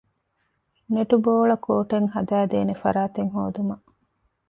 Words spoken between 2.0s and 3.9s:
ހަދައިދޭނެ ފަރާތެއް ހޯދުމަށް